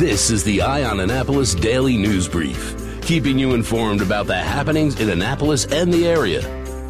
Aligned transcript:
This 0.00 0.30
is 0.30 0.42
the 0.44 0.62
Eye 0.62 0.84
on 0.84 1.00
Annapolis 1.00 1.54
Daily 1.54 1.98
News 1.98 2.26
Brief, 2.26 2.74
keeping 3.02 3.38
you 3.38 3.52
informed 3.52 4.00
about 4.00 4.26
the 4.26 4.34
happenings 4.34 4.98
in 4.98 5.10
Annapolis 5.10 5.66
and 5.66 5.92
the 5.92 6.08
area. 6.08 6.40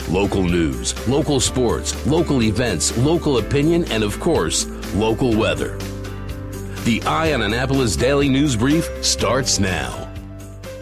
Local 0.09 0.45
news, 0.45 0.95
local 1.09 1.41
sports, 1.41 2.07
local 2.07 2.41
events, 2.41 2.97
local 2.99 3.39
opinion, 3.39 3.85
and 3.91 4.05
of 4.05 4.21
course, 4.21 4.67
local 4.95 5.37
weather. 5.37 5.77
The 6.85 7.03
Eye 7.05 7.35
on 7.35 7.43
Annapolis 7.43 7.97
Daily 7.97 8.29
News 8.29 8.55
Brief 8.55 8.89
starts 9.05 9.59
now. 9.59 10.09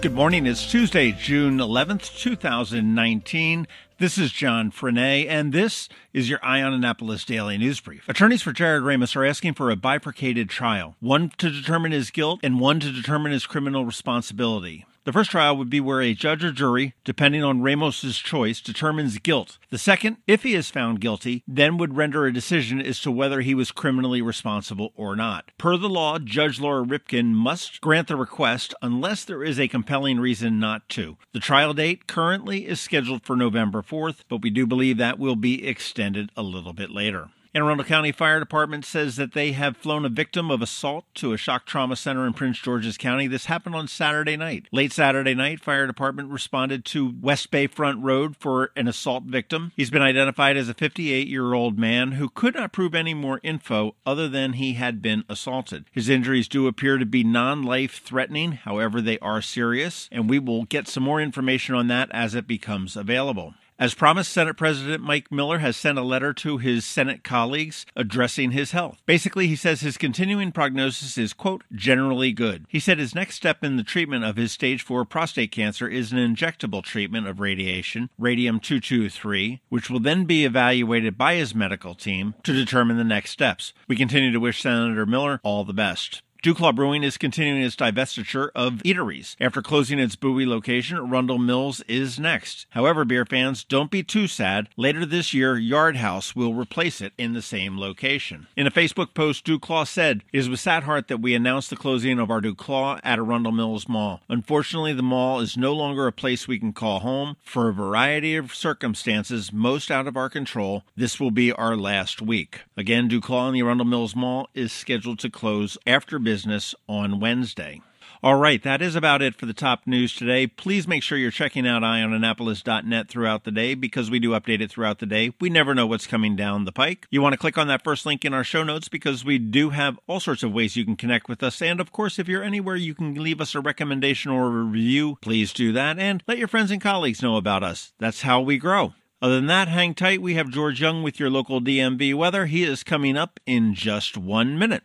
Good 0.02 0.12
morning. 0.12 0.44
It's 0.44 0.70
Tuesday, 0.70 1.12
June 1.12 1.56
11th, 1.56 2.14
2019. 2.14 3.66
This 4.00 4.16
is 4.16 4.30
John 4.30 4.70
Frenaye, 4.70 5.26
and 5.28 5.52
this 5.52 5.88
is 6.12 6.30
your 6.30 6.38
Annapolis 6.44 7.24
Daily 7.24 7.58
News 7.58 7.80
Brief. 7.80 8.08
Attorneys 8.08 8.42
for 8.42 8.52
Jarod 8.52 8.84
Ramos 8.84 9.16
are 9.16 9.24
asking 9.24 9.54
for 9.54 9.72
a 9.72 9.76
bifurcated 9.76 10.48
trial, 10.48 10.94
one 11.00 11.32
to 11.38 11.50
determine 11.50 11.90
his 11.90 12.12
guilt 12.12 12.38
and 12.44 12.60
one 12.60 12.78
to 12.78 12.92
determine 12.92 13.32
his 13.32 13.44
criminal 13.44 13.84
responsibility. 13.84 14.86
The 15.04 15.12
first 15.12 15.30
trial 15.30 15.56
would 15.56 15.70
be 15.70 15.80
where 15.80 16.02
a 16.02 16.12
judge 16.12 16.44
or 16.44 16.52
jury, 16.52 16.94
depending 17.02 17.42
on 17.42 17.62
Ramos's 17.62 18.18
choice, 18.18 18.60
determines 18.60 19.18
guilt. 19.18 19.58
The 19.70 19.78
second, 19.78 20.18
if 20.26 20.42
he 20.42 20.54
is 20.54 20.70
found 20.70 21.00
guilty, 21.00 21.42
then 21.48 21.78
would 21.78 21.96
render 21.96 22.26
a 22.26 22.32
decision 22.32 22.80
as 22.80 23.00
to 23.00 23.10
whether 23.10 23.40
he 23.40 23.54
was 23.54 23.70
criminally 23.70 24.20
responsible 24.20 24.92
or 24.96 25.16
not. 25.16 25.50
Per 25.56 25.76
the 25.76 25.88
law, 25.88 26.18
Judge 26.18 26.60
Laura 26.60 26.84
Ripken 26.84 27.32
must 27.32 27.80
grant 27.80 28.08
the 28.08 28.16
request 28.16 28.74
unless 28.82 29.24
there 29.24 29.42
is 29.42 29.58
a 29.58 29.68
compelling 29.68 30.20
reason 30.20 30.58
not 30.58 30.88
to. 30.90 31.16
The 31.32 31.40
trial 31.40 31.72
date 31.72 32.06
currently 32.06 32.66
is 32.66 32.80
scheduled 32.80 33.24
for 33.24 33.36
November 33.36 33.82
4th, 33.82 34.24
but 34.28 34.42
we 34.42 34.50
do 34.50 34.66
believe 34.66 34.98
that 34.98 35.18
will 35.18 35.36
be 35.36 35.66
extended 35.66 36.30
a 36.36 36.42
little 36.42 36.72
bit 36.72 36.90
later. 36.90 37.30
Anne 37.54 37.62
Arundel 37.62 37.86
County 37.86 38.12
Fire 38.12 38.38
Department 38.38 38.84
says 38.84 39.16
that 39.16 39.32
they 39.32 39.52
have 39.52 39.76
flown 39.76 40.04
a 40.04 40.10
victim 40.10 40.50
of 40.50 40.60
assault 40.60 41.06
to 41.14 41.32
a 41.32 41.38
shock 41.38 41.64
trauma 41.64 41.96
center 41.96 42.26
in 42.26 42.34
Prince 42.34 42.58
George's 42.58 42.98
County. 42.98 43.26
This 43.26 43.46
happened 43.46 43.74
on 43.74 43.88
Saturday 43.88 44.36
night. 44.36 44.66
Late 44.70 44.92
Saturday 44.92 45.34
night, 45.34 45.60
Fire 45.60 45.86
Department 45.86 46.30
responded 46.30 46.84
to 46.86 47.14
West 47.22 47.50
Bay 47.50 47.66
Front 47.66 48.02
Road 48.02 48.36
for 48.36 48.70
an 48.76 48.86
assault 48.86 49.24
victim. 49.24 49.72
He's 49.76 49.90
been 49.90 50.02
identified 50.02 50.58
as 50.58 50.68
a 50.68 50.74
58 50.74 51.26
year 51.26 51.54
old 51.54 51.78
man 51.78 52.12
who 52.12 52.28
could 52.28 52.54
not 52.54 52.72
prove 52.72 52.94
any 52.94 53.14
more 53.14 53.40
info 53.42 53.94
other 54.04 54.28
than 54.28 54.52
he 54.52 54.74
had 54.74 55.00
been 55.00 55.24
assaulted. 55.28 55.86
His 55.90 56.10
injuries 56.10 56.48
do 56.48 56.66
appear 56.66 56.98
to 56.98 57.06
be 57.06 57.24
non 57.24 57.62
life 57.62 58.02
threatening, 58.02 58.52
however, 58.52 59.00
they 59.00 59.18
are 59.20 59.40
serious, 59.40 60.08
and 60.12 60.28
we 60.28 60.38
will 60.38 60.64
get 60.64 60.86
some 60.86 61.02
more 61.02 61.20
information 61.20 61.74
on 61.74 61.88
that 61.88 62.10
as 62.12 62.34
it 62.34 62.46
becomes 62.46 62.94
available. 62.94 63.54
As 63.80 63.94
promised, 63.94 64.32
Senate 64.32 64.56
President 64.56 65.04
Mike 65.04 65.30
Miller 65.30 65.58
has 65.58 65.76
sent 65.76 65.98
a 65.98 66.02
letter 66.02 66.32
to 66.32 66.58
his 66.58 66.84
Senate 66.84 67.22
colleagues 67.22 67.86
addressing 67.94 68.50
his 68.50 68.72
health. 68.72 69.00
Basically, 69.06 69.46
he 69.46 69.54
says 69.54 69.82
his 69.82 69.96
continuing 69.96 70.50
prognosis 70.50 71.16
is, 71.16 71.32
quote, 71.32 71.62
generally 71.72 72.32
good. 72.32 72.66
He 72.68 72.80
said 72.80 72.98
his 72.98 73.14
next 73.14 73.36
step 73.36 73.62
in 73.62 73.76
the 73.76 73.84
treatment 73.84 74.24
of 74.24 74.34
his 74.34 74.50
stage 74.50 74.82
4 74.82 75.04
prostate 75.04 75.52
cancer 75.52 75.86
is 75.86 76.10
an 76.10 76.18
injectable 76.18 76.82
treatment 76.82 77.28
of 77.28 77.38
radiation, 77.38 78.10
radium 78.18 78.58
223, 78.58 79.60
which 79.68 79.88
will 79.88 80.00
then 80.00 80.24
be 80.24 80.44
evaluated 80.44 81.16
by 81.16 81.36
his 81.36 81.54
medical 81.54 81.94
team 81.94 82.34
to 82.42 82.52
determine 82.52 82.96
the 82.96 83.04
next 83.04 83.30
steps. 83.30 83.72
We 83.86 83.94
continue 83.94 84.32
to 84.32 84.40
wish 84.40 84.60
Senator 84.60 85.06
Miller 85.06 85.38
all 85.44 85.62
the 85.62 85.72
best. 85.72 86.22
DuClaw 86.40 86.72
Brewing 86.72 87.02
is 87.02 87.18
continuing 87.18 87.62
its 87.62 87.74
divestiture 87.74 88.50
of 88.54 88.74
eateries. 88.84 89.34
After 89.40 89.60
closing 89.60 89.98
its 89.98 90.14
Bowie 90.14 90.46
location, 90.46 90.96
Arundel 90.96 91.36
Mills 91.38 91.80
is 91.88 92.20
next. 92.20 92.68
However, 92.70 93.04
beer 93.04 93.24
fans, 93.24 93.64
don't 93.64 93.90
be 93.90 94.04
too 94.04 94.28
sad. 94.28 94.68
Later 94.76 95.04
this 95.04 95.34
year, 95.34 95.58
Yard 95.58 95.96
House 95.96 96.36
will 96.36 96.54
replace 96.54 97.00
it 97.00 97.12
in 97.18 97.32
the 97.32 97.42
same 97.42 97.76
location. 97.76 98.46
In 98.56 98.68
a 98.68 98.70
Facebook 98.70 99.14
post, 99.14 99.44
DuClaw 99.46 99.88
said, 99.88 100.22
It 100.32 100.38
is 100.38 100.48
with 100.48 100.60
sad 100.60 100.84
heart 100.84 101.08
that 101.08 101.20
we 101.20 101.34
announce 101.34 101.66
the 101.66 101.76
closing 101.76 102.20
of 102.20 102.30
our 102.30 102.40
DuClaw 102.40 103.00
at 103.02 103.18
Arundel 103.18 103.50
Mills 103.50 103.88
Mall. 103.88 104.20
Unfortunately, 104.28 104.92
the 104.92 105.02
mall 105.02 105.40
is 105.40 105.56
no 105.56 105.74
longer 105.74 106.06
a 106.06 106.12
place 106.12 106.46
we 106.46 106.60
can 106.60 106.72
call 106.72 107.00
home. 107.00 107.36
For 107.42 107.68
a 107.68 107.74
variety 107.74 108.36
of 108.36 108.54
circumstances, 108.54 109.52
most 109.52 109.90
out 109.90 110.06
of 110.06 110.16
our 110.16 110.30
control, 110.30 110.84
this 110.96 111.18
will 111.18 111.32
be 111.32 111.50
our 111.50 111.76
last 111.76 112.22
week. 112.22 112.60
Again, 112.76 113.10
DuClaw 113.10 113.48
in 113.48 113.54
the 113.54 113.62
Arundel 113.62 113.86
Mills 113.86 114.14
Mall 114.14 114.48
is 114.54 114.70
scheduled 114.70 115.18
to 115.18 115.30
close 115.30 115.76
after 115.84 116.20
business 116.28 116.74
on 116.86 117.20
Wednesday. 117.20 117.80
All 118.22 118.34
right, 118.34 118.62
that 118.62 118.82
is 118.82 118.94
about 118.94 119.22
it 119.22 119.34
for 119.34 119.46
the 119.46 119.54
top 119.54 119.86
news 119.86 120.14
today. 120.14 120.46
Please 120.46 120.86
make 120.86 121.02
sure 121.02 121.16
you're 121.16 121.30
checking 121.30 121.66
out 121.66 121.80
eyeonannapolis.net 121.80 123.08
throughout 123.08 123.44
the 123.44 123.50
day 123.50 123.74
because 123.74 124.10
we 124.10 124.18
do 124.18 124.32
update 124.32 124.60
it 124.60 124.70
throughout 124.70 124.98
the 124.98 125.06
day. 125.06 125.32
We 125.40 125.48
never 125.48 125.74
know 125.74 125.86
what's 125.86 126.06
coming 126.06 126.36
down 126.36 126.66
the 126.66 126.70
pike. 126.70 127.06
You 127.10 127.22
want 127.22 127.32
to 127.32 127.38
click 127.38 127.56
on 127.56 127.66
that 127.68 127.82
first 127.82 128.04
link 128.04 128.26
in 128.26 128.34
our 128.34 128.44
show 128.44 128.62
notes 128.62 128.90
because 128.90 129.24
we 129.24 129.38
do 129.38 129.70
have 129.70 129.98
all 130.06 130.20
sorts 130.20 130.42
of 130.42 130.52
ways 130.52 130.76
you 130.76 130.84
can 130.84 130.96
connect 130.96 131.30
with 131.30 131.42
us. 131.42 131.62
And 131.62 131.80
of 131.80 131.92
course, 131.92 132.18
if 132.18 132.28
you're 132.28 132.42
anywhere 132.42 132.76
you 132.76 132.94
can 132.94 133.14
leave 133.14 133.40
us 133.40 133.54
a 133.54 133.60
recommendation 133.60 134.30
or 134.30 134.48
a 134.48 134.64
review, 134.64 135.16
please 135.22 135.54
do 135.54 135.72
that 135.72 135.98
and 135.98 136.22
let 136.28 136.36
your 136.36 136.48
friends 136.48 136.70
and 136.70 136.82
colleagues 136.82 137.22
know 137.22 137.36
about 137.38 137.62
us. 137.62 137.94
That's 137.98 138.20
how 138.20 138.42
we 138.42 138.58
grow. 138.58 138.92
Other 139.22 139.36
than 139.36 139.46
that, 139.46 139.68
hang 139.68 139.94
tight. 139.94 140.20
We 140.20 140.34
have 140.34 140.50
George 140.50 140.78
Young 140.78 141.02
with 141.02 141.18
your 141.18 141.30
local 141.30 141.62
DMV 141.62 142.14
weather. 142.14 142.44
He 142.44 142.64
is 142.64 142.84
coming 142.84 143.16
up 143.16 143.40
in 143.46 143.72
just 143.74 144.18
one 144.18 144.58
minute. 144.58 144.82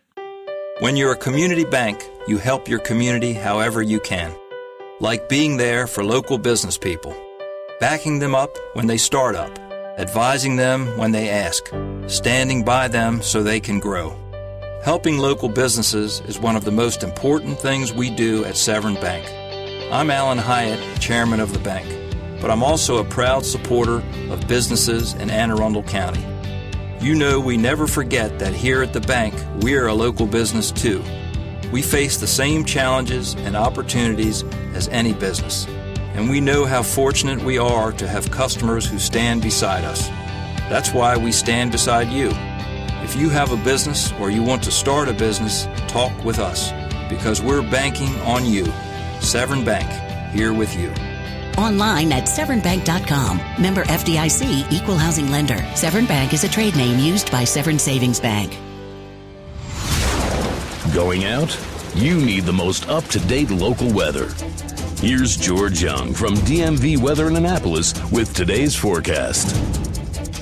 When 0.80 0.96
you're 0.96 1.12
a 1.12 1.16
community 1.16 1.64
bank, 1.64 2.10
you 2.26 2.36
help 2.36 2.66
your 2.66 2.80
community 2.80 3.32
however 3.32 3.80
you 3.80 4.00
can. 4.00 4.34
Like 4.98 5.28
being 5.28 5.56
there 5.56 5.86
for 5.86 6.02
local 6.02 6.36
business 6.36 6.76
people, 6.76 7.14
backing 7.78 8.18
them 8.18 8.34
up 8.34 8.50
when 8.72 8.88
they 8.88 8.96
start 8.96 9.36
up, 9.36 9.56
advising 10.00 10.56
them 10.56 10.98
when 10.98 11.12
they 11.12 11.28
ask, 11.28 11.70
standing 12.08 12.64
by 12.64 12.88
them 12.88 13.22
so 13.22 13.40
they 13.40 13.60
can 13.60 13.78
grow. 13.78 14.16
Helping 14.82 15.18
local 15.18 15.48
businesses 15.48 16.20
is 16.26 16.40
one 16.40 16.56
of 16.56 16.64
the 16.64 16.72
most 16.72 17.04
important 17.04 17.56
things 17.56 17.92
we 17.92 18.10
do 18.10 18.44
at 18.44 18.56
Severn 18.56 18.94
Bank. 18.94 19.24
I'm 19.92 20.10
Alan 20.10 20.38
Hyatt, 20.38 21.00
chairman 21.00 21.38
of 21.38 21.52
the 21.52 21.60
bank, 21.60 21.86
but 22.40 22.50
I'm 22.50 22.64
also 22.64 22.96
a 22.96 23.04
proud 23.04 23.46
supporter 23.46 24.02
of 24.28 24.48
businesses 24.48 25.12
in 25.14 25.30
Anne 25.30 25.52
Arundel 25.52 25.84
County. 25.84 26.33
You 27.04 27.14
know 27.14 27.38
we 27.38 27.58
never 27.58 27.86
forget 27.86 28.38
that 28.38 28.54
here 28.54 28.82
at 28.82 28.94
the 28.94 29.00
bank, 29.02 29.34
we're 29.60 29.88
a 29.88 29.92
local 29.92 30.26
business 30.26 30.72
too. 30.72 31.04
We 31.70 31.82
face 31.82 32.16
the 32.16 32.26
same 32.26 32.64
challenges 32.64 33.34
and 33.34 33.54
opportunities 33.54 34.42
as 34.72 34.88
any 34.88 35.12
business, 35.12 35.66
and 36.14 36.30
we 36.30 36.40
know 36.40 36.64
how 36.64 36.82
fortunate 36.82 37.42
we 37.42 37.58
are 37.58 37.92
to 37.92 38.08
have 38.08 38.30
customers 38.30 38.86
who 38.86 38.98
stand 38.98 39.42
beside 39.42 39.84
us. 39.84 40.08
That's 40.70 40.94
why 40.94 41.14
we 41.18 41.30
stand 41.30 41.72
beside 41.72 42.08
you. 42.08 42.30
If 43.04 43.16
you 43.16 43.28
have 43.28 43.52
a 43.52 43.62
business 43.62 44.10
or 44.12 44.30
you 44.30 44.42
want 44.42 44.62
to 44.62 44.70
start 44.70 45.10
a 45.10 45.12
business, 45.12 45.66
talk 45.88 46.24
with 46.24 46.38
us 46.38 46.72
because 47.10 47.42
we're 47.42 47.60
banking 47.70 48.18
on 48.22 48.46
you. 48.46 48.64
Severn 49.20 49.62
Bank, 49.62 49.90
here 50.32 50.54
with 50.54 50.74
you. 50.74 50.90
Online 51.56 52.12
at 52.12 52.24
severnbank.com. 52.24 53.40
Member 53.60 53.84
FDIC 53.84 54.72
equal 54.72 54.96
housing 54.96 55.30
lender. 55.30 55.58
Severn 55.74 56.06
Bank 56.06 56.32
is 56.32 56.44
a 56.44 56.48
trade 56.48 56.76
name 56.76 56.98
used 56.98 57.30
by 57.30 57.44
Severn 57.44 57.78
Savings 57.78 58.20
Bank. 58.20 58.58
Going 60.94 61.24
out? 61.24 61.58
You 61.94 62.20
need 62.20 62.44
the 62.44 62.52
most 62.52 62.88
up 62.88 63.04
to 63.06 63.20
date 63.20 63.50
local 63.50 63.92
weather. 63.92 64.28
Here's 64.98 65.36
George 65.36 65.82
Young 65.82 66.12
from 66.12 66.34
DMV 66.34 66.98
Weather 66.98 67.28
in 67.28 67.36
Annapolis 67.36 67.94
with 68.10 68.34
today's 68.34 68.74
forecast. 68.74 69.93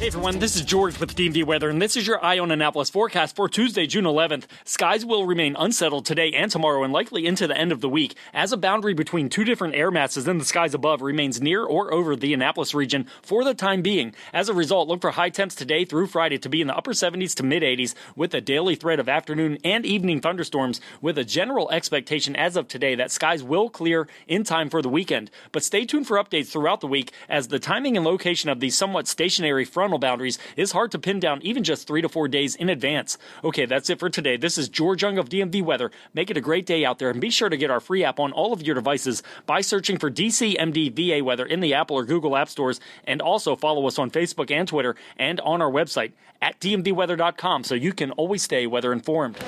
Hey 0.02 0.08
everyone, 0.08 0.40
this 0.40 0.56
is 0.56 0.62
George 0.62 0.98
with 0.98 1.14
DMV 1.14 1.44
Weather, 1.44 1.70
and 1.70 1.80
this 1.80 1.96
is 1.96 2.08
your 2.08 2.24
Eye 2.24 2.40
on 2.40 2.50
Annapolis 2.50 2.90
forecast 2.90 3.36
for 3.36 3.48
Tuesday, 3.48 3.86
June 3.86 4.02
11th. 4.02 4.46
Skies 4.64 5.06
will 5.06 5.26
remain 5.26 5.54
unsettled 5.56 6.06
today 6.06 6.32
and 6.32 6.50
tomorrow, 6.50 6.82
and 6.82 6.92
likely 6.92 7.24
into 7.24 7.46
the 7.46 7.56
end 7.56 7.70
of 7.70 7.80
the 7.80 7.88
week, 7.88 8.16
as 8.34 8.50
a 8.50 8.56
boundary 8.56 8.94
between 8.94 9.28
two 9.28 9.44
different 9.44 9.76
air 9.76 9.92
masses 9.92 10.26
in 10.26 10.38
the 10.38 10.44
skies 10.44 10.74
above 10.74 11.02
remains 11.02 11.40
near 11.40 11.62
or 11.62 11.94
over 11.94 12.16
the 12.16 12.34
Annapolis 12.34 12.74
region 12.74 13.06
for 13.22 13.44
the 13.44 13.54
time 13.54 13.80
being. 13.80 14.12
As 14.32 14.48
a 14.48 14.54
result, 14.54 14.88
look 14.88 15.02
for 15.02 15.12
high 15.12 15.28
temps 15.28 15.54
today 15.54 15.84
through 15.84 16.08
Friday 16.08 16.36
to 16.38 16.48
be 16.48 16.60
in 16.60 16.66
the 16.66 16.76
upper 16.76 16.94
70s 16.94 17.36
to 17.36 17.44
mid 17.44 17.62
80s, 17.62 17.94
with 18.16 18.34
a 18.34 18.40
daily 18.40 18.74
threat 18.74 18.98
of 18.98 19.08
afternoon 19.08 19.56
and 19.62 19.86
evening 19.86 20.20
thunderstorms, 20.20 20.80
with 21.00 21.16
a 21.16 21.24
general 21.24 21.70
expectation 21.70 22.34
as 22.34 22.56
of 22.56 22.66
today 22.66 22.96
that 22.96 23.12
skies 23.12 23.44
will 23.44 23.70
clear 23.70 24.08
in 24.26 24.42
time 24.42 24.68
for 24.68 24.82
the 24.82 24.88
weekend. 24.88 25.30
But 25.52 25.62
stay 25.62 25.84
tuned 25.84 26.08
for 26.08 26.16
updates 26.16 26.48
throughout 26.48 26.80
the 26.80 26.88
week, 26.88 27.12
as 27.28 27.46
the 27.46 27.60
timing 27.60 27.96
and 27.96 28.04
location 28.04 28.50
of 28.50 28.58
these 28.58 28.76
somewhat 28.76 29.06
stationary 29.06 29.64
boundaries 29.98 30.38
is 30.56 30.72
hard 30.72 30.90
to 30.92 30.98
pin 30.98 31.20
down 31.20 31.40
even 31.42 31.64
just 31.64 31.86
three 31.86 32.02
to 32.02 32.08
four 32.08 32.28
days 32.28 32.54
in 32.54 32.68
advance. 32.68 33.18
Okay, 33.44 33.66
that's 33.66 33.90
it 33.90 33.98
for 33.98 34.10
today. 34.10 34.36
This 34.36 34.58
is 34.58 34.68
George 34.68 35.02
Young 35.02 35.18
of 35.18 35.28
DMV 35.28 35.62
Weather. 35.62 35.90
Make 36.14 36.30
it 36.30 36.36
a 36.36 36.40
great 36.40 36.66
day 36.66 36.84
out 36.84 36.98
there 36.98 37.10
and 37.10 37.20
be 37.20 37.30
sure 37.30 37.48
to 37.48 37.56
get 37.56 37.70
our 37.70 37.80
free 37.80 38.04
app 38.04 38.20
on 38.20 38.32
all 38.32 38.52
of 38.52 38.62
your 38.62 38.74
devices 38.74 39.22
by 39.46 39.60
searching 39.60 39.98
for 39.98 40.10
DCMD 40.10 40.92
VA 40.92 41.24
Weather 41.24 41.46
in 41.46 41.60
the 41.60 41.74
Apple 41.74 41.96
or 41.96 42.04
Google 42.04 42.36
App 42.36 42.48
Stores 42.48 42.80
and 43.04 43.20
also 43.20 43.56
follow 43.56 43.86
us 43.86 43.98
on 43.98 44.10
Facebook 44.10 44.50
and 44.50 44.66
Twitter 44.68 44.96
and 45.18 45.40
on 45.40 45.62
our 45.62 45.70
website 45.70 46.12
at 46.40 46.58
dmvweather.com 46.60 47.64
so 47.64 47.74
you 47.74 47.92
can 47.92 48.10
always 48.12 48.42
stay 48.42 48.66
weather 48.66 48.92
informed. 48.92 49.38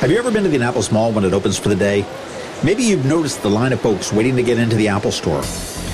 Have 0.00 0.10
you 0.10 0.18
ever 0.18 0.30
been 0.30 0.44
to 0.44 0.48
the 0.48 0.56
Annapolis 0.56 0.92
Mall 0.92 1.12
when 1.12 1.24
it 1.24 1.32
opens 1.32 1.58
for 1.58 1.68
the 1.68 1.76
day? 1.76 2.06
Maybe 2.64 2.84
you've 2.84 3.04
noticed 3.04 3.42
the 3.42 3.50
line 3.50 3.72
of 3.72 3.80
folks 3.80 4.12
waiting 4.12 4.36
to 4.36 4.42
get 4.42 4.58
into 4.58 4.76
the 4.76 4.88
Apple 4.88 5.12
Store. 5.12 5.42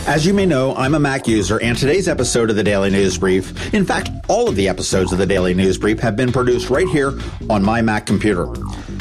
As 0.06 0.26
you 0.26 0.34
may 0.34 0.46
know, 0.46 0.74
I'm 0.74 0.96
a 0.96 0.98
Mac 0.98 1.28
user, 1.28 1.60
and 1.60 1.78
today's 1.78 2.08
episode 2.08 2.50
of 2.50 2.56
the 2.56 2.64
Daily 2.64 2.90
News 2.90 3.16
Brief, 3.16 3.72
in 3.72 3.84
fact, 3.84 4.10
all 4.28 4.48
of 4.48 4.56
the 4.56 4.68
episodes 4.68 5.12
of 5.12 5.18
the 5.18 5.26
Daily 5.26 5.54
News 5.54 5.78
Brief 5.78 6.00
have 6.00 6.16
been 6.16 6.32
produced 6.32 6.70
right 6.70 6.88
here 6.88 7.16
on 7.48 7.62
my 7.62 7.80
Mac 7.82 8.04
computer. 8.04 8.46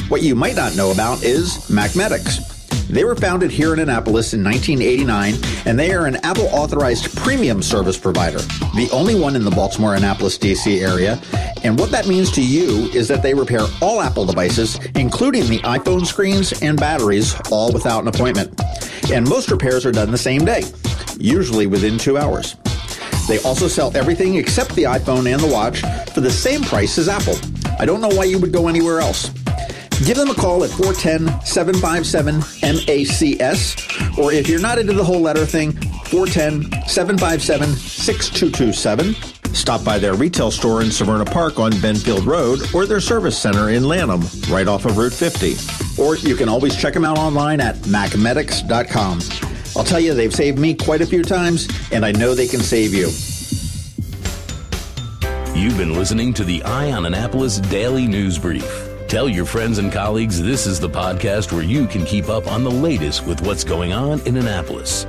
What 0.06 0.22
you 0.22 0.36
might 0.36 0.54
not 0.54 0.76
know 0.76 0.92
about 0.92 1.24
is 1.24 1.56
MacMedics. 1.68 2.52
They 2.86 3.04
were 3.04 3.16
founded 3.16 3.50
here 3.50 3.72
in 3.72 3.80
Annapolis 3.80 4.32
in 4.32 4.44
1989, 4.44 5.34
and 5.66 5.78
they 5.78 5.92
are 5.92 6.06
an 6.06 6.16
Apple 6.16 6.46
authorized 6.52 7.16
premium 7.16 7.62
service 7.62 7.98
provider, 7.98 8.38
the 8.76 8.88
only 8.92 9.18
one 9.18 9.34
in 9.34 9.44
the 9.44 9.50
Baltimore 9.50 9.96
Annapolis 9.96 10.38
DC 10.38 10.82
area. 10.82 11.20
And 11.64 11.78
what 11.78 11.90
that 11.90 12.06
means 12.06 12.30
to 12.32 12.42
you 12.42 12.90
is 12.92 13.08
that 13.08 13.22
they 13.22 13.34
repair 13.34 13.62
all 13.80 14.00
Apple 14.00 14.24
devices, 14.24 14.78
including 14.94 15.48
the 15.48 15.58
iPhone 15.60 16.06
screens 16.06 16.62
and 16.62 16.78
batteries, 16.78 17.34
all 17.50 17.72
without 17.72 18.02
an 18.02 18.08
appointment. 18.08 18.60
And 19.10 19.28
most 19.28 19.50
repairs 19.50 19.84
are 19.84 19.92
done 19.92 20.10
the 20.10 20.18
same 20.18 20.44
day, 20.44 20.62
usually 21.18 21.66
within 21.66 21.98
two 21.98 22.18
hours. 22.18 22.56
They 23.28 23.40
also 23.42 23.68
sell 23.68 23.96
everything 23.96 24.36
except 24.36 24.74
the 24.74 24.84
iPhone 24.84 25.32
and 25.32 25.40
the 25.40 25.46
watch 25.46 25.80
for 26.12 26.20
the 26.20 26.30
same 26.30 26.62
price 26.62 26.98
as 26.98 27.08
Apple. 27.08 27.36
I 27.78 27.86
don't 27.86 28.00
know 28.00 28.08
why 28.08 28.24
you 28.24 28.38
would 28.38 28.52
go 28.52 28.68
anywhere 28.68 29.00
else. 29.00 29.30
Give 30.04 30.16
them 30.16 30.30
a 30.30 30.34
call 30.34 30.64
at 30.64 30.70
410 30.70 31.44
757 31.44 32.40
MACS, 32.62 34.18
or 34.18 34.32
if 34.32 34.48
you're 34.48 34.60
not 34.60 34.78
into 34.78 34.92
the 34.92 35.04
whole 35.04 35.20
letter 35.20 35.46
thing, 35.46 35.72
410 36.06 36.88
757 36.88 37.68
6227. 37.76 39.14
Stop 39.54 39.84
by 39.84 39.98
their 39.98 40.14
retail 40.14 40.50
store 40.50 40.80
in 40.80 40.88
Severna 40.88 41.30
Park 41.30 41.60
on 41.60 41.72
Benfield 41.72 42.26
Road 42.26 42.60
or 42.74 42.86
their 42.86 43.00
service 43.00 43.38
center 43.38 43.70
in 43.70 43.84
Lanham, 43.86 44.22
right 44.48 44.66
off 44.66 44.86
of 44.86 44.96
Route 44.96 45.12
50. 45.12 46.02
Or 46.02 46.16
you 46.16 46.34
can 46.34 46.48
always 46.48 46.74
check 46.74 46.94
them 46.94 47.04
out 47.04 47.18
online 47.18 47.60
at 47.60 47.76
macmedics.com. 47.76 49.51
I'll 49.76 49.84
tell 49.84 50.00
you, 50.00 50.14
they've 50.14 50.34
saved 50.34 50.58
me 50.58 50.74
quite 50.74 51.00
a 51.00 51.06
few 51.06 51.22
times, 51.22 51.68
and 51.90 52.04
I 52.04 52.12
know 52.12 52.34
they 52.34 52.46
can 52.46 52.60
save 52.60 52.92
you. 52.92 53.10
You've 55.54 55.76
been 55.76 55.94
listening 55.94 56.34
to 56.34 56.44
the 56.44 56.62
Eye 56.64 56.92
on 56.92 57.06
Annapolis 57.06 57.58
Daily 57.58 58.06
News 58.06 58.38
Brief. 58.38 58.88
Tell 59.06 59.28
your 59.28 59.44
friends 59.44 59.78
and 59.78 59.92
colleagues 59.92 60.40
this 60.40 60.66
is 60.66 60.80
the 60.80 60.88
podcast 60.88 61.52
where 61.52 61.62
you 61.62 61.86
can 61.86 62.04
keep 62.04 62.28
up 62.28 62.46
on 62.46 62.64
the 62.64 62.70
latest 62.70 63.26
with 63.26 63.40
what's 63.42 63.62
going 63.62 63.92
on 63.92 64.20
in 64.26 64.36
Annapolis. 64.36 65.04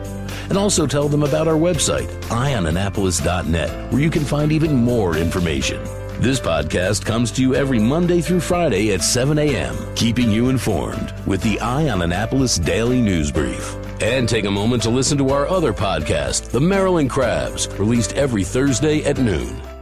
And 0.50 0.58
also 0.58 0.86
tell 0.86 1.08
them 1.08 1.24
about 1.24 1.48
our 1.48 1.56
website, 1.56 2.08
eyeonannapolis.net, 2.24 3.92
where 3.92 4.02
you 4.02 4.10
can 4.10 4.24
find 4.24 4.52
even 4.52 4.76
more 4.76 5.18
information. 5.18 5.82
This 6.20 6.40
podcast 6.40 7.06
comes 7.06 7.32
to 7.32 7.42
you 7.42 7.56
every 7.56 7.80
Monday 7.80 8.22
through 8.22 8.42
Friday 8.42 8.94
at 8.94 9.02
7 9.02 9.40
a.m., 9.40 9.76
keeping 9.96 10.30
you 10.30 10.50
informed 10.50 11.14
with 11.26 11.42
the 11.42 11.60
Eye 11.60 11.90
on 11.90 12.02
Annapolis 12.02 12.58
Daily 12.58 13.02
News 13.02 13.32
Brief. 13.32 13.76
And 14.04 14.28
take 14.28 14.44
a 14.44 14.52
moment 14.52 14.84
to 14.84 14.90
listen 14.90 15.18
to 15.20 15.30
our 15.30 15.48
other 15.48 15.72
podcast, 15.72 16.50
The 16.50 16.60
Maryland 16.60 17.10
Crabs, 17.10 17.70
released 17.80 18.12
every 18.16 18.44
Thursday 18.44 19.02
at 19.06 19.18
noon. 19.18 19.73